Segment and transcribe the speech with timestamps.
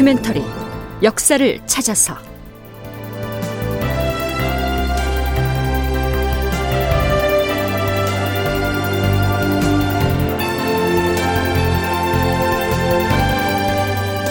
[0.00, 0.42] 다큐멘터리
[1.02, 2.16] 역사를 찾아서.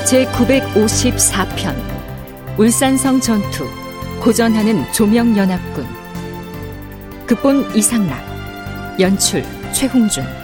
[0.08, 1.76] 제 954편
[2.58, 3.70] 울산성 전투
[4.24, 5.86] 고전하는 조명연합군.
[7.28, 8.20] 극본 이상락
[9.00, 10.39] 연출 최홍준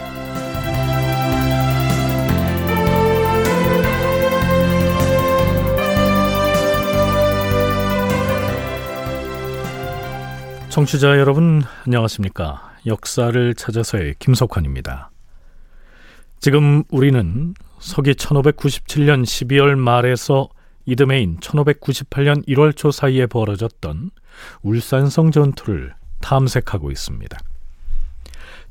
[10.75, 15.09] 청취자 여러분 안녕하십니까 역사를 찾아서의 김석환입니다
[16.41, 20.49] 지금 우리는 서기 1597년 12월 말에서
[20.85, 24.11] 이듬해인 1598년 1월 초 사이에 벌어졌던
[24.63, 27.37] 울산성 전투를 탐색하고 있습니다.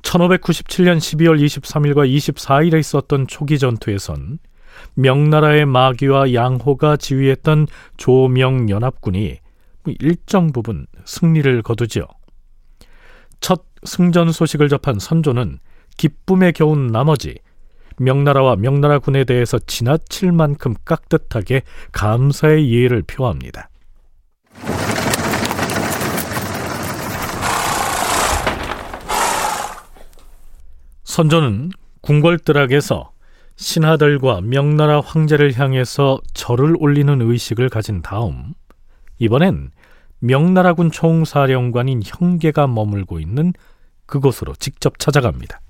[0.02, 4.40] 1597년 12월 23일과 24일에 있었던 초기 전투에선
[4.92, 7.66] 명나라의 마귀와 양호가 지휘했던
[7.96, 9.38] 조명연합군이
[10.00, 12.06] 일정 부분 승리를 거두지요.
[13.40, 15.58] 첫 승전 소식을 접한 선조는
[15.96, 17.36] 기쁨에 겨운 나머지
[17.98, 23.68] 명나라와 명나라 군에 대해서 지나칠 만큼 깍듯하게 감사의 예를 표합니다.
[31.04, 33.12] 선조는 궁궐뜰락에서
[33.56, 38.54] 신하들과 명나라 황제를 향해서 절을 올리는 의식을 가진 다음
[39.24, 39.70] 이번엔
[40.18, 43.52] 명나라군 총사령관인 형계가 머물고 있는
[44.06, 45.60] 그곳으로 직접 찾아갑니다.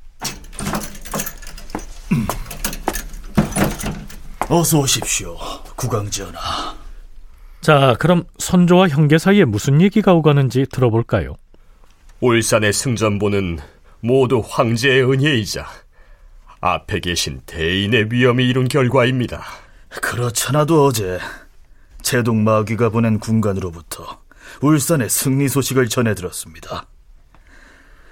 [4.49, 5.37] 어서 오십시오,
[5.77, 6.75] 국왕전하.
[7.61, 11.37] 자, 그럼 선조와 형계 사이에 무슨 얘기가 오가는지 들어볼까요?
[12.21, 13.59] 울산의 승전보는
[14.01, 15.67] 모두 황제의 은혜이자
[16.61, 19.43] 앞에 계신 대인의 위험이 이룬 결과입니다.
[19.89, 21.19] 그렇잖아도 어제
[22.05, 24.23] 제동마귀가 보낸 군관으로부터
[24.61, 26.87] 울산의 승리 소식을 전해 들었습니다.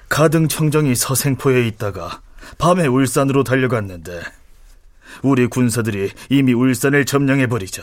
[0.08, 2.20] 가등 청정이 서생포에 있다가
[2.58, 4.20] 밤에 울산으로 달려갔는데
[5.22, 7.82] 우리 군사들이 이미 울산을 점령해 버리자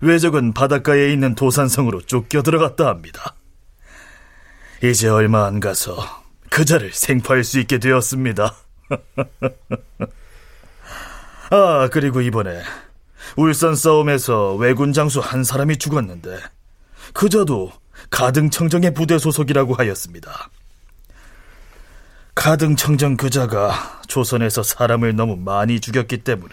[0.00, 3.34] 외적은 바닷가에 있는 도산성으로 쫓겨 들어갔다 합니다.
[4.82, 5.96] 이제 얼마 안 가서
[6.50, 8.54] 그자를 생포할 수 있게 되었습니다.
[11.50, 12.62] 아, 그리고 이번에
[13.36, 16.38] 울산 싸움에서 왜군 장수 한 사람이 죽었는데
[17.12, 17.72] 그자도
[18.10, 20.50] 가등청정의 부대 소속이라고 하였습니다.
[22.34, 26.52] 가등청정 그자가 조선에서 사람을 너무 많이 죽였기 때문에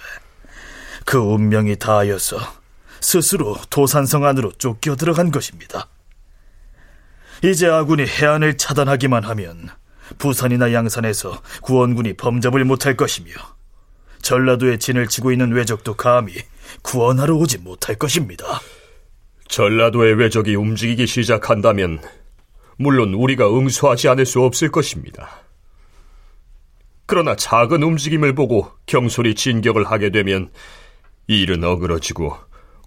[1.05, 2.37] 그 운명이 다하여서
[2.99, 5.87] 스스로 도산성 안으로 쫓겨 들어간 것입니다.
[7.43, 9.69] 이제 아군이 해안을 차단하기만 하면
[10.19, 13.31] 부산이나 양산에서 구원군이 범접을 못할 것이며
[14.21, 16.33] 전라도에 진을 치고 있는 왜적도 감히
[16.81, 18.45] 구원하러 오지 못할 것입니다.
[19.47, 22.01] 전라도의 왜적이 움직이기 시작한다면
[22.77, 25.29] 물론 우리가 응수하지 않을 수 없을 것입니다.
[27.05, 30.49] 그러나 작은 움직임을 보고 경솔히 진격을 하게 되면
[31.27, 32.37] 일은 어그러지고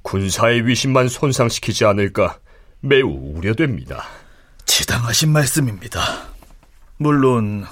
[0.03, 2.39] 군사의 위신만 손상시키지 않을까
[2.81, 4.05] 매우 우려됩니다.
[4.67, 6.01] 지당하신 말씀입니다.
[6.97, 7.65] 물론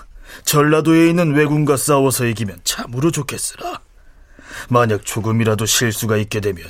[0.45, 3.81] 전라도에 있는 왜군과 싸워서 이기면 참으로 좋겠으나
[4.69, 6.65] 만약 조금이라도 실수가 있게 되면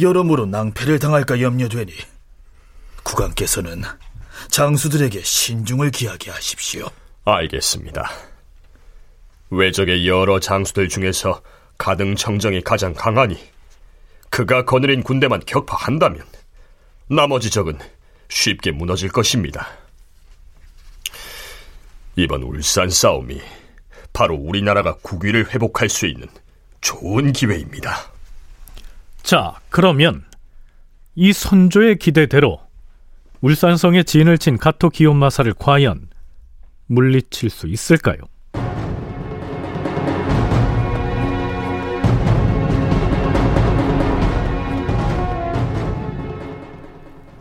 [0.00, 1.92] 여러모로 낭패를 당할까 염려되니
[3.02, 3.82] 국왕께서는
[4.50, 6.88] 장수들에게 신중을 기하게 하십시오.
[7.24, 8.10] 알겠습니다.
[9.50, 11.42] 외적의 여러 장수들 중에서
[11.76, 13.38] 가등 청정이 가장 강하니
[14.30, 16.24] 그가 거느린 군대만 격파한다면
[17.08, 17.78] 나머지 적은
[18.28, 19.66] 쉽게 무너질 것입니다.
[22.16, 23.40] 이번 울산 싸움이
[24.12, 26.28] 바로 우리나라가 국위를 회복할 수 있는
[26.80, 27.90] 좋은 기회입니다.
[29.22, 30.24] 자, 그러면
[31.14, 32.60] 이 선조의 기대대로
[33.40, 36.08] 울산성에 진을 친 가토 기온마사를 과연
[36.86, 38.18] 물리칠 수 있을까요?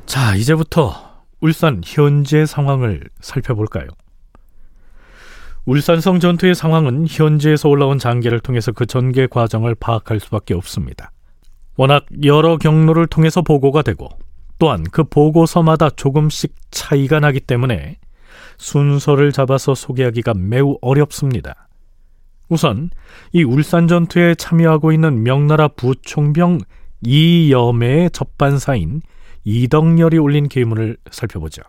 [0.06, 3.88] 자, 이제부터 울산 현재 상황을 살펴볼까요?
[5.66, 11.12] 울산성 전투의 상황은 현지에서 올라온 장계를 통해서 그 전개 과정을 파악할 수밖에 없습니다.
[11.76, 14.10] 워낙 여러 경로를 통해서 보고가 되고
[14.58, 17.98] 또한 그 보고서마다 조금씩 차이가 나기 때문에
[18.58, 21.68] 순서를 잡아서 소개하기가 매우 어렵습니다.
[22.50, 22.90] 우선
[23.32, 26.60] 이 울산 전투에 참여하고 있는 명나라 부총병
[27.02, 29.02] 이여매의 접반사인
[29.46, 31.62] 이덕열이 올린 계문을 살펴보죠.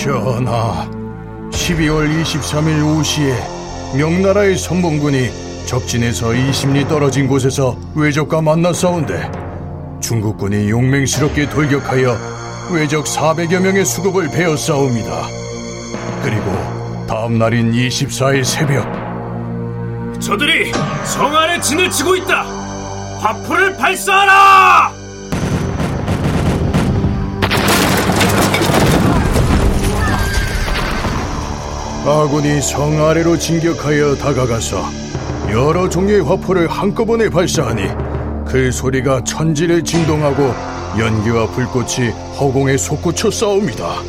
[0.00, 0.88] 전하,
[1.50, 3.36] 12월 23일 오후시에
[3.98, 5.28] 명나라의 선봉군이
[5.66, 9.30] 적진에서 20리 떨어진 곳에서 외적과 만나 싸운데
[10.00, 12.16] 중국군이 용맹스럽게 돌격하여
[12.72, 15.26] 외적 400여 명의 수급을 베어 싸웁니다.
[16.22, 18.90] 그리고 다음 날인 24일 새벽
[20.18, 20.72] 저들이
[21.04, 22.44] 성 안에 진을 치고 있다.
[23.20, 24.89] 화포를 발사하라!
[32.20, 34.84] 아군이 성 아래로 진격하여 다가가서
[35.50, 37.84] 여러 종류의 화포를 한꺼번에 발사하니
[38.46, 40.52] 그 소리가 천지를 진동하고
[40.98, 44.02] 연기와 불꽃이 허공에 솟구쳐 싸웁니다.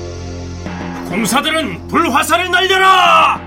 [1.07, 3.39] 공사들은 불화살을 날려라!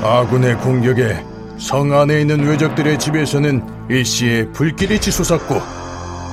[0.00, 1.22] 아군의 공격에
[1.58, 5.83] 성 안에 있는 외적들의 집에서는 일시에 불길이 치솟았고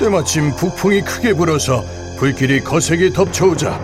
[0.02, 1.84] 때마침 북풍이 크게 불어서
[2.18, 3.80] 불길이 거세게 덮쳐오자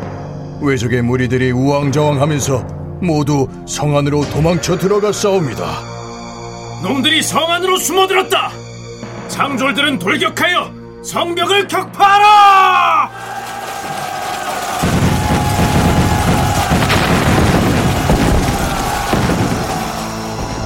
[0.62, 5.64] 외적의 무리들이 우왕좌왕하면서 모두 성 안으로 도망쳐 들어가 싸웁니다.
[6.82, 8.52] 놈들이 성 안으로 숨어들었다.
[9.28, 10.72] 장졸들은 돌격하여
[11.04, 13.12] 성벽을 격파하라!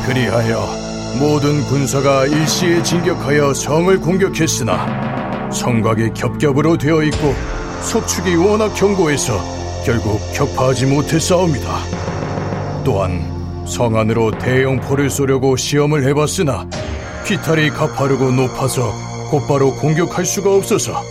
[0.05, 0.65] 그리하여
[1.19, 5.10] 모든 군사가 일시에 진격하여 성을 공격했으나
[5.53, 7.33] 성곽이 겹겹으로 되어 있고
[7.83, 9.33] 속축이 워낙 견고해서
[9.85, 11.69] 결국 격파하지 못했사옵니다.
[12.83, 16.67] 또한 성 안으로 대형포를 쏘려고 시험을 해봤으나
[17.25, 18.91] 피탈이 가파르고 높아서
[19.29, 21.01] 곧바로 공격할 수가 없어서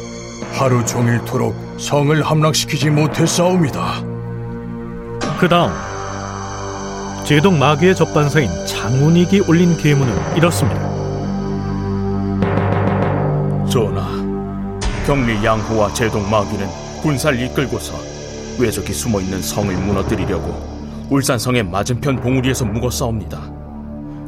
[0.53, 4.03] 하루 종일토록 성을 함락시키지 못했사옵니다.
[5.39, 5.73] 그 다음
[7.25, 10.91] 제동 마귀의 접반사인 장운익이 올린 계문은 이렇습니다.
[13.71, 14.20] 전하,
[15.07, 16.69] 경리 양호와 제동 마귀는
[17.03, 17.95] 군사를 이끌고서
[18.59, 23.41] 외적이 숨어 있는 성을 무너뜨리려고 울산성의 맞은편 봉우리에서 묵어 싸웁니다.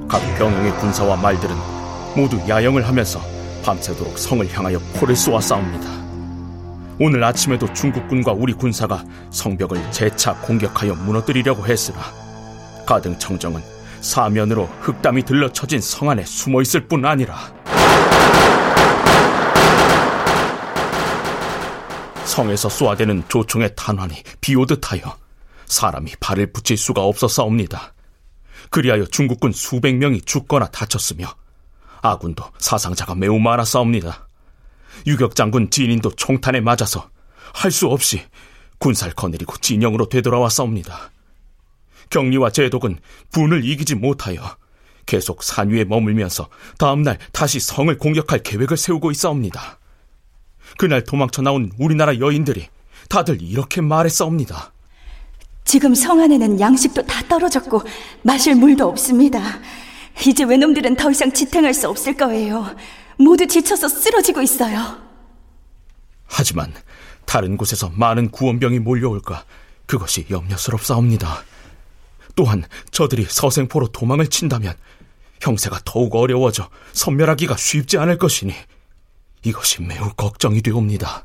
[0.09, 1.55] 각 병영의 군사와 말들은
[2.17, 3.21] 모두 야영을 하면서
[3.65, 5.87] 밤새도록 성을 향하여 포를 쏘아 싸웁니다.
[6.99, 11.99] 오늘 아침에도 중국군과 우리 군사가 성벽을 재차 공격하여 무너뜨리려고 했으나
[12.87, 13.61] 가등 청정은
[14.01, 17.37] 사면으로 흑담이 들러쳐진 성 안에 숨어 있을 뿐 아니라
[22.33, 25.19] 성에서 쏘아대는 조총의 탄환이 비오듯 하여
[25.67, 27.93] 사람이 발을 붙일 수가 없어 싸웁니다.
[28.71, 31.27] 그리하여 중국군 수백 명이 죽거나 다쳤으며
[32.01, 34.29] 아군도 사상자가 매우 많아 싸웁니다.
[35.07, 37.11] 유격 장군 진인도 총탄에 맞아서
[37.53, 38.23] 할 수 없이
[38.79, 41.11] 군사를 거느리고 진영으로 되돌아와 싸웁니다.
[42.09, 42.99] 경리와 제독은
[43.31, 44.57] 분을 이기지 못하여
[45.05, 49.79] 계속 산 위에 머물면서 다음날 다시 성을 공격할 계획을 세우고 있사옵니다.
[50.77, 52.69] 그날 도망쳐 나온 우리나라 여인들이
[53.09, 54.73] 다들 이렇게 말했사옵니다.
[55.65, 57.83] 지금 성 안에는 양식도 다 떨어졌고
[58.23, 59.41] 마실 물도 없습니다.
[60.27, 62.75] 이제 외놈들은 더 이상 지탱할 수 없을 거예요.
[63.19, 64.99] 모두 지쳐서 쓰러지고 있어요.
[66.27, 66.73] 하지만
[67.25, 69.45] 다른 곳에서 많은 구원병이 몰려올까
[69.87, 71.45] 그것이 염려스럽사옵니다.
[72.35, 74.75] 또한 저들이 서생포로 도망을 친다면
[75.41, 78.55] 형세가 더욱 어려워져 선멸하기가 쉽지 않을 것이니
[79.45, 81.25] 이것이 매우 걱정이 되옵니다.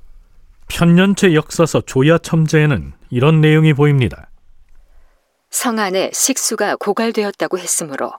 [0.70, 4.30] 편년체 역사서 조야 첨제에는 이런 내용이 보입니다.
[5.50, 8.12] 성 안에 식수가 고갈되었다고 했으므로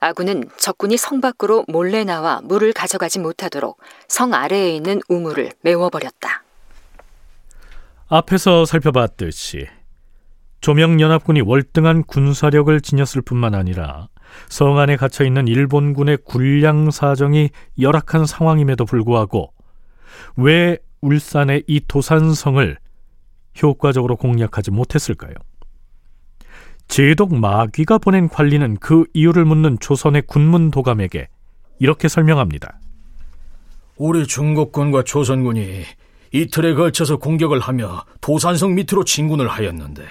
[0.00, 3.78] 아군은 적군이 성 밖으로 몰래 나와 물을 가져가지 못하도록
[4.08, 6.42] 성 아래에 있는 우물을 메워버렸다.
[8.08, 9.66] 앞에서 살펴봤듯이
[10.60, 14.08] 조명연합군이 월등한 군사력을 지녔을 뿐만 아니라
[14.48, 19.52] 성 안에 갇혀 있는 일본군의 군량 사정이 열악한 상황임에도 불구하고
[20.36, 22.76] 왜 울산의 이 도산성을
[23.62, 25.34] 효과적으로 공략하지 못했을까요?
[26.88, 31.28] 제독 마귀가 보낸 관리는 그 이유를 묻는 조선의 군문 도감에게
[31.78, 32.78] 이렇게 설명합니다.
[33.96, 35.84] 우리 중국군과 조선군이
[36.32, 40.04] 이틀에 걸쳐서 공격을 하며 도산성 밑으로 진군을 하였는데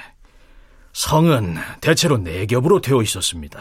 [0.94, 3.60] 성은 대체로 네 겹으로 되어 있었습니다.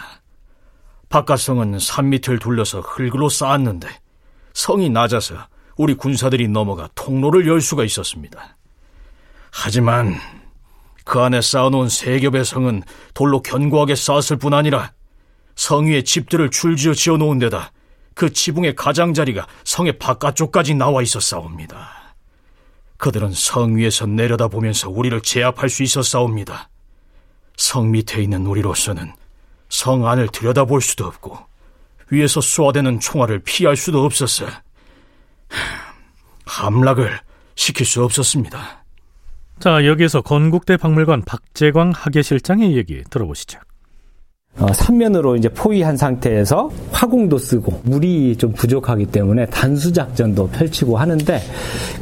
[1.14, 3.86] 바깥성은 산 밑을 둘러서 흙으로 쌓았는데
[4.52, 8.56] 성이 낮아서 우리 군사들이 넘어가 통로를 열 수가 있었습니다.
[9.52, 10.16] 하지만
[11.04, 12.82] 그 안에 쌓아놓은 세 겹의 성은
[13.14, 14.90] 돌로 견고하게 쌓았을 뿐 아니라
[15.54, 17.70] 성 위에 집들을 줄지어 지어 놓은 데다
[18.16, 22.16] 그 지붕의 가장자리가 성의 바깥쪽까지 나와 있었사옵니다.
[22.96, 26.70] 그들은 성 위에서 내려다보면서 우리를 제압할 수 있었사옵니다.
[27.56, 29.12] 성 밑에 있는 우리로서는
[29.68, 31.38] 성 안을 들여다볼 수도 없고
[32.10, 34.46] 위에서 쏘아대는 총알을 피할 수도 없었어.
[36.46, 37.18] 함락을
[37.54, 38.84] 시킬 수 없었습니다.
[39.60, 43.58] 자, 여기서 건국대 박물관 박재광 학예실장의 얘기 들어보시죠.
[44.56, 51.40] 어, 삼면으로 이제 포위한 상태에서 화공도 쓰고 물이 좀 부족하기 때문에 단수 작전도 펼치고 하는데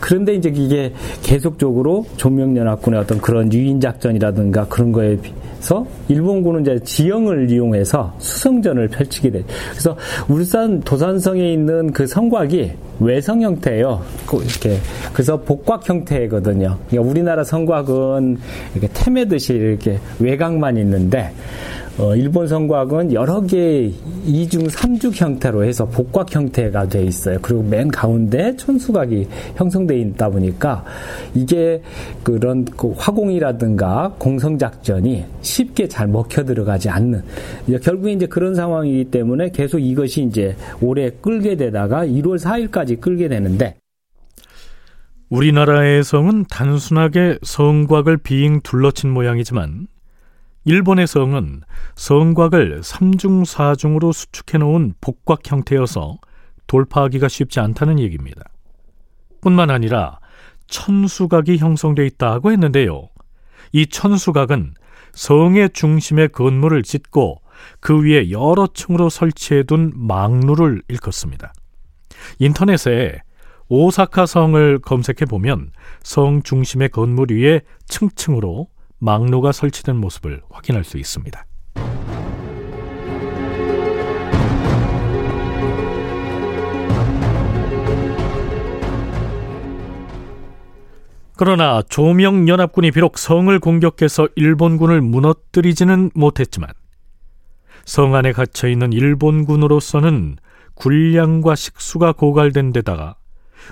[0.01, 0.93] 그런데 이제 이게
[1.23, 9.31] 계속적으로 조명연합군의 어떤 그런 유인 작전이라든가 그런 거에 비해서 일본군은 이제 지형을 이용해서 수성전을 펼치게
[9.31, 9.45] 돼.
[9.71, 9.97] 그래서
[10.29, 14.03] 울산 도산성에 있는 그 성곽이 외성 형태예요.
[14.31, 14.79] 이렇게
[15.15, 16.77] 그래서 복곽 형태거든요.
[16.91, 18.39] 그러니까 우리나라 성곽은
[18.75, 21.33] 이렇게 태매듯이 이렇게 외곽만 있는데
[21.99, 23.93] 어, 일본 성곽은 여러 개의
[24.25, 27.39] 이중 삼죽 형태로 해서 복곽 형태가 돼 있어요.
[27.43, 30.85] 그리고 맨 가운데 천수각이 형성돼 있다 보니까
[31.35, 31.83] 이게
[32.23, 37.23] 그런 그 화공이라든가 공성 작전이 쉽게 잘 먹혀 들어가지 않는
[37.83, 43.77] 결국에 이제 그런 상황이기 때문에 계속 이것이 이제 오래 끌게 되다가 1월 4일까지 끌게 되는데
[45.29, 49.89] 우리나라의 성은 단순하게 성곽을 빙 둘러친 모양이지만
[50.64, 51.62] 일본의 성은
[51.97, 56.19] 성곽을 삼중사중으로 수축해 놓은 복곽 형태여서
[56.69, 58.42] 돌파하기가 쉽지 않다는 얘기입니다.
[59.40, 60.21] 뿐만 아니라
[60.69, 63.09] 천수각이 형성돼 있다고 했는데요.
[63.73, 64.75] 이 천수각은
[65.12, 67.42] 성의 중심에 건물을 짓고
[67.81, 71.52] 그 위에 여러 층으로 설치해 둔 망루를 일컫습니다.
[72.38, 73.21] 인터넷에
[73.69, 78.69] 오사카 성을 검색해 보면 성 중심의 건물 위에 층층으로
[79.03, 81.45] 망로가 설치된 모습을 확인할 수 있습니다.
[91.37, 96.71] 그러나 조명연합군이 비록 성을 공격해서 일본군을 무너뜨리지는 못했지만
[97.85, 100.37] 성 안에 갇혀 있는 일본군으로서는
[100.75, 103.17] 군량과 식수가 고갈된 데다가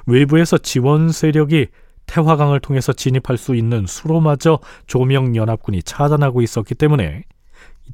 [0.06, 1.68] 외부에서 지원 세력이
[2.10, 7.22] 태화강을 통해서 진입할 수 있는 수로마저 조명 연합군이 차단하고 있었기 때문에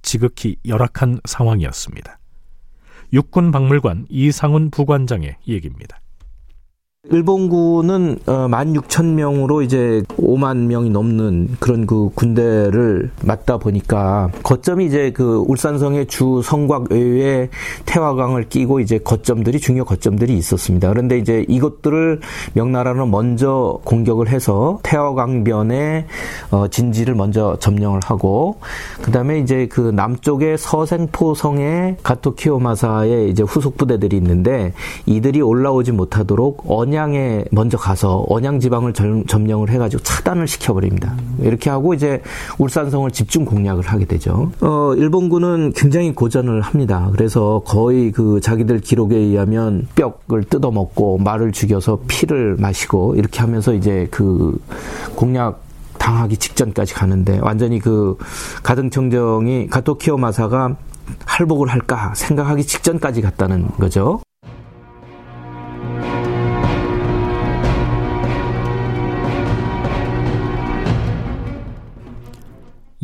[0.01, 2.19] 지극히 열악한 상황이었습니다.
[3.13, 6.01] 육군 박물관 이상훈 부관장의 얘기입니다.
[7.11, 15.45] 일본군은 16,000명으로 어, 이제 5만 명이 넘는 그런 그 군대를 맞다 보니까 거점이 이제 그
[15.47, 17.49] 울산성의 주 성곽 외에
[17.85, 20.89] 태화강을 끼고 이제 거점들이 중요 거점들이 있었습니다.
[20.89, 22.21] 그런데 이제 이것들을
[22.55, 26.07] 명나라는 먼저 공격을 해서 태화강변에
[26.51, 28.57] 어, 진지를 먼저 점령을 하고
[29.03, 34.73] 그다음에 이제 그 남쪽에 서생포성에 가토키오마사의 이제 후속 부대들이 있는데
[35.07, 38.95] 이들이 올라오지 못하도록 언양 언양에 먼저 가서 언양 지방을
[39.29, 41.15] 점령을 해가지고 차단을 시켜버립니다.
[41.41, 42.23] 이렇게 하고 이제
[42.59, 44.51] 울산성을 집중 공략을 하게 되죠.
[44.63, 47.11] 어, 일본군은 굉장히 고전을 합니다.
[47.13, 54.09] 그래서 거의 그 자기들 기록에 의하면 뼈를 뜯어먹고 말을 죽여서 피를 마시고 이렇게 하면서 이제
[54.11, 54.59] 그
[55.15, 55.61] 공략
[55.99, 58.17] 당하기 직전까지 가는데 완전히 그
[58.63, 60.77] 가등청정이 가토키오 마사가
[61.27, 64.21] 할복을 할까 생각하기 직전까지 갔다는 거죠.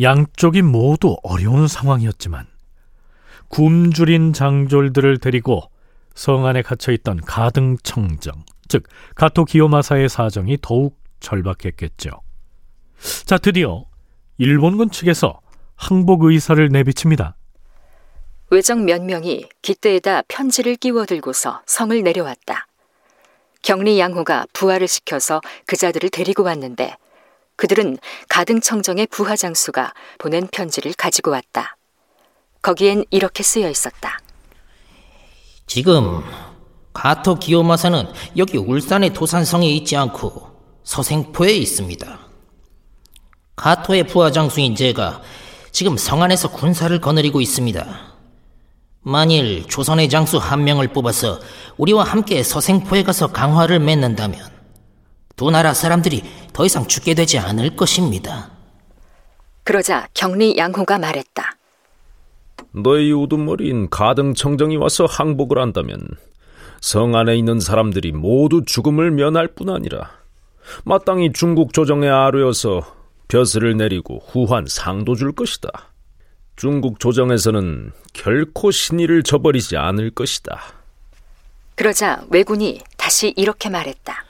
[0.02, 2.47] 양쪽이 모두 어려운 상황이었지만
[3.49, 5.71] 굶주린 장졸들을 데리고
[6.14, 12.11] 성 안에 갇혀 있던 가등청정, 즉 가토 기요마사의 사정이 더욱 절박했겠죠.
[13.25, 13.85] 자, 드디어
[14.38, 15.40] 일본군 측에서
[15.76, 17.37] 항복 의사를 내비칩니다.
[18.50, 22.66] 외정 몇 명이 깃대에다 편지를 끼워들고서 성을 내려왔다.
[23.62, 26.97] 격리 양호가 부하를 시켜서 그 자들을 데리고 왔는데
[27.56, 31.76] 그들은 가등청정의 부하장수가 보낸 편지를 가지고 왔다.
[32.62, 34.18] 거기엔 이렇게 쓰여 있었다.
[35.66, 36.23] 지금
[36.92, 38.06] 가토 기요마사는
[38.37, 40.52] 여기 울산의 도산성에 있지 않고
[40.85, 42.18] 서생포에 있습니다.
[43.56, 45.23] 가토의 부하장수인 제가
[45.71, 48.12] 지금 성 안에서 군사를 거느리고 있습니다.
[49.00, 51.40] 만일 조선의 장수 한 명을 뽑아서
[51.76, 54.51] 우리와 함께 서생포에 가서 강화를 맺는다면
[55.37, 56.23] 두 나라 사람들이
[56.53, 58.51] 더 이상 죽게 되지 않을 것입니다.
[59.65, 61.57] 그러자 격리 양호가 말했다.
[62.73, 66.01] 너희 우두머리인 가등청정이 와서 항복을 한다면
[66.81, 70.11] 성 안에 있는 사람들이 모두 죽음을 면할 뿐 아니라
[70.85, 72.83] 마땅히 중국 조정에 아뢰어서
[73.29, 75.71] 벼슬을 내리고 후한 상도 줄 것이다.
[76.57, 80.61] 중국 조정에서는 결코 신의를 저버리지 않을 것이다.
[81.75, 84.25] 그러자 왜군이 다시 이렇게 말했다.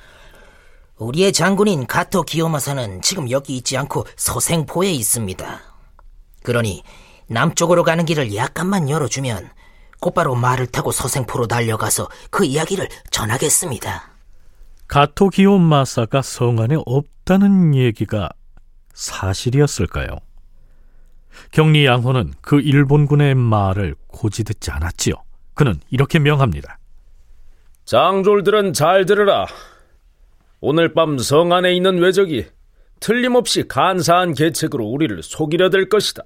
[1.03, 5.61] 우리의 장군인 가토 기요마사는 지금 여기 있지 않고 서생포에 있습니다.
[6.43, 6.83] 그러니
[7.29, 9.51] 남쪽으로 가는 길을 약간만 열어주면
[10.01, 14.11] 곧바로 말을 타고 서생포로 달려가서 그 이야기를 전하겠습니다.
[14.89, 18.29] 가토기온 마사가 성 안에 없다는 얘기가
[18.93, 20.09] 사실이었을까요?
[21.51, 25.15] 경리 양호는 그 일본군의 말을 고지 듣지 않았지요.
[25.55, 26.79] 그는 이렇게 명합니다.
[27.85, 29.47] 장졸들은 잘 들으라.
[30.64, 32.47] 오늘 밤 성 안에 있는 외적이
[33.00, 36.23] 틀림없이 간사한 계책으로 우리를 속이려 될 것이다.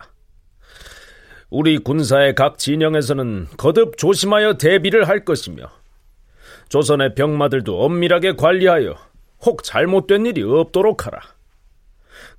[1.48, 5.70] 우리 군사의 각 진영에서는 거듭 조심하여 대비를 할 것이며
[6.68, 8.96] 조선의 병마들도 엄밀하게 관리하여
[9.46, 11.20] 혹 잘못된 일이 없도록 하라.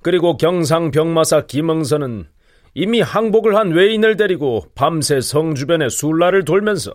[0.00, 2.28] 그리고 경상 병마사 김응선은
[2.74, 6.92] 이미 항복을 한 외인을 데리고 밤새 성 주변에 술라를 돌면서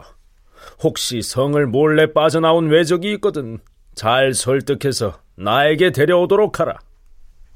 [0.81, 3.59] 혹시 성을 몰래 빠져나온 외적이 있거든
[3.95, 6.79] 잘 설득해서 나에게 데려오도록 하라.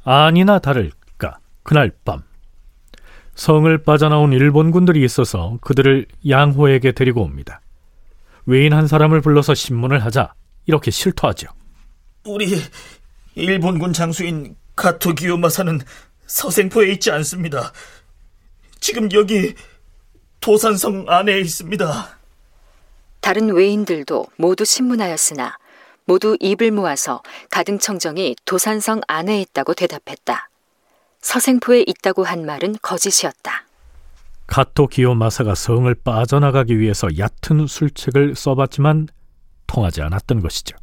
[0.03, 2.23] 아니나 다를까 그날 밤
[3.35, 7.61] 성을 빠져나온 일본군들이 있어서 그들을 양호에게 데리고 옵니다.
[8.45, 10.33] 외인 한 사람을 불러서 신문을 하자
[10.65, 11.47] 이렇게 실토하죠.
[12.25, 12.57] 우리
[13.35, 15.79] 일본군 장수인 가토 기요 마사는
[16.25, 17.71] 서생포에 있지 않습니다.
[18.79, 19.53] 지금 여기
[20.39, 22.17] 도산성 안에 있습니다.
[23.19, 25.57] 다른 외인들도 모두 신문하였으나
[26.07, 27.21] 모두 입을 모아서
[27.51, 30.49] 가등청정이 도산성 안에 있다고 대답했다.
[31.21, 33.65] 서생포에 있다고 한 말은 거짓이었다.
[34.47, 39.09] 가토 기요마사가 성을 빠져나가기 위해서 얕은 술책을 써봤지만
[39.67, 40.77] 통하지 않았던 것이죠.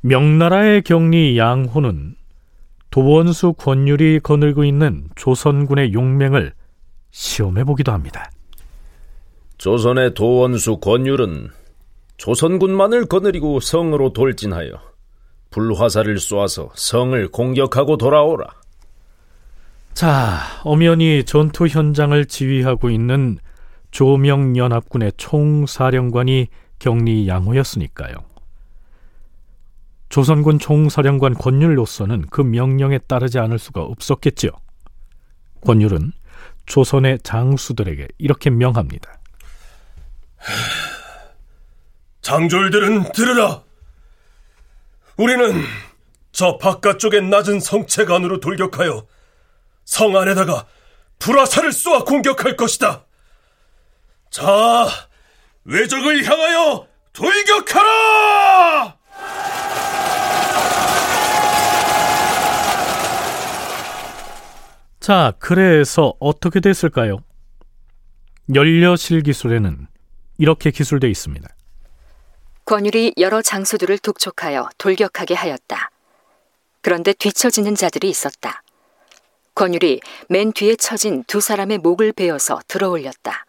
[0.00, 2.14] 명나라의 경리 양호는
[2.94, 6.52] 도원수 권율이 거늘고 있는 조선군의 용맹을
[7.10, 8.30] 시험해 보기도 합니다.
[9.58, 11.48] 조선의 도원수 권율은
[12.18, 14.70] 조선군만을 거느리고 성으로 돌진하여
[15.50, 18.46] 불화살을 쏘아서 성을 공격하고 돌아오라.
[19.94, 23.38] 자, 엄연히 전투 현장을 지휘하고 있는
[23.90, 26.46] 조명연합군의 총사령관이
[26.78, 28.33] 경리 양호였으니까요.
[30.14, 34.52] 조선군 총사령관 권율로서는 그 명령에 따르지 않을 수가 없었겠지요.
[35.66, 36.12] 권율은
[36.66, 39.18] 조선의 장수들에게 이렇게 명합니다.
[42.22, 43.64] 장졸들은 들으라.
[45.16, 45.64] 우리는
[46.30, 49.04] 저 바깥쪽의 낮은 성책 안으로 돌격하여
[49.84, 50.66] 성 안에다가
[51.18, 53.04] 불화살을 쏘아 공격할 것이다.
[54.30, 54.86] 자,
[55.64, 59.03] 외적을 향하여 돌격하라!
[65.04, 67.18] 자, 그래서 어떻게 됐을까요?
[68.54, 69.86] 연려실 기술에는
[70.38, 71.46] 이렇게 기술되어 있습니다.
[72.64, 75.90] 권율이 여러 장수들을 독촉하여 돌격하게 하였다.
[76.80, 78.62] 그런데 뒤처지는 자들이 있었다.
[79.54, 83.44] 권율이 맨 뒤에 처진 두 사람의 목을 베어서 들어올렸다.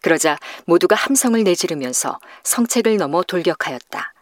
[0.00, 4.14] 그러자 모두가 함성을 내지르면서 성책을 넘어 돌격하였다.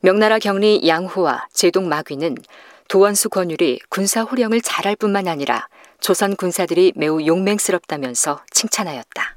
[0.00, 2.38] 명나라 경리 양호와 제동 마귀는
[2.88, 5.66] 도원수 권율이 군사 호령을 잘할 뿐만 아니라
[6.00, 9.36] 조선 군사들이 매우 용맹스럽다면서 칭찬하였다.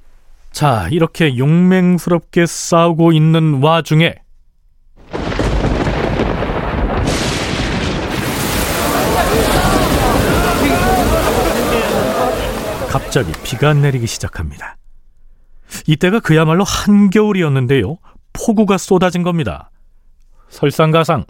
[0.52, 4.16] 자, 이렇게 용맹스럽게 싸우고 있는 와중에
[12.90, 14.76] 갑자기 비가 내리기 시작합니다.
[15.86, 17.98] 이때가 그야말로 한겨울이었는데요.
[18.34, 19.70] 폭우가 쏟아진 겁니다.
[20.50, 21.26] 설상가상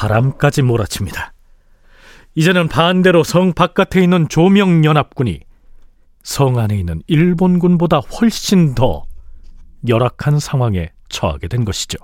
[0.00, 1.34] 바람까지 몰아칩니다.
[2.34, 5.40] 이제는 반대로 성 바깥에 있는 조명연합군이
[6.22, 9.04] 성 안에 있는 일본군보다 훨씬 더
[9.86, 11.98] 열악한 상황에 처하게 된 것이죠.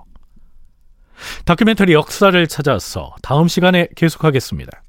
[1.45, 4.83] 다큐멘터리 역사를 찾아서 다음 시간에 계속하겠습니다.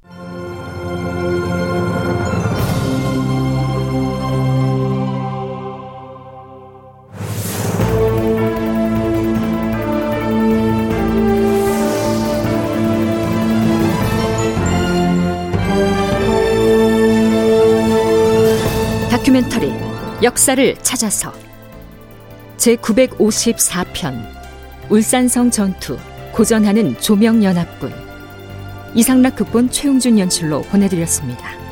[19.39, 19.71] 다큐멘터리
[20.21, 21.31] 역사를 찾아서
[22.57, 24.21] 제 954편
[24.89, 25.97] 울산성 전투
[26.33, 27.93] 고전하는 조명연합군
[28.95, 31.68] 이상락 극본 최용준 연출로 보내드렸습니다.